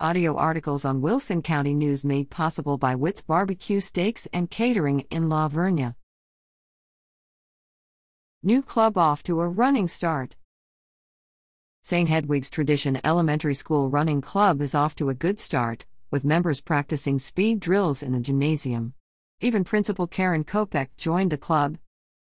Audio 0.00 0.34
articles 0.36 0.84
on 0.84 1.00
Wilson 1.02 1.40
County 1.40 1.72
News 1.72 2.04
made 2.04 2.28
possible 2.28 2.76
by 2.76 2.96
Witt's 2.96 3.20
Barbecue 3.20 3.78
Steaks 3.78 4.26
and 4.32 4.50
Catering 4.50 5.06
in 5.08 5.28
La 5.28 5.48
Vernia. 5.48 5.94
New 8.42 8.60
club 8.60 8.98
off 8.98 9.22
to 9.22 9.40
a 9.40 9.48
running 9.48 9.86
start. 9.86 10.34
St. 11.84 12.08
Hedwig's 12.08 12.50
Tradition 12.50 13.00
Elementary 13.04 13.54
School 13.54 13.88
Running 13.88 14.20
Club 14.20 14.60
is 14.60 14.74
off 14.74 14.96
to 14.96 15.10
a 15.10 15.14
good 15.14 15.38
start, 15.38 15.86
with 16.10 16.24
members 16.24 16.60
practicing 16.60 17.20
speed 17.20 17.60
drills 17.60 18.02
in 18.02 18.10
the 18.10 18.18
gymnasium. 18.18 18.94
Even 19.40 19.62
Principal 19.62 20.08
Karen 20.08 20.42
Kopek 20.42 20.88
joined 20.96 21.30
the 21.30 21.38
club, 21.38 21.78